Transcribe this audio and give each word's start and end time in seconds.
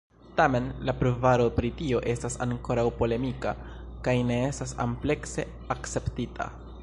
Tamen, 0.37 0.69
la 0.87 0.93
pruvaro 1.01 1.43
pri 1.57 1.69
tio 1.81 1.99
estas 2.13 2.37
ankoraŭ 2.45 2.87
polemika 3.03 3.53
kaj 4.07 4.17
ne 4.31 4.41
estas 4.49 4.75
amplekse 4.87 5.45
akceptita. 5.77 6.51